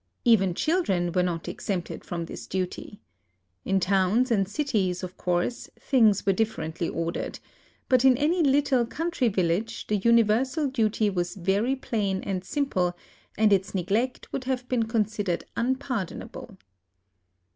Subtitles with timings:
[0.25, 2.99] Even children were not exempted from this duty.
[3.65, 7.37] In towns and cities, of course, things were differently ordered;
[7.87, 12.97] but in any little country village the universal duty was very plain and simple,
[13.37, 16.57] and its neglect would have been considered unpardonable.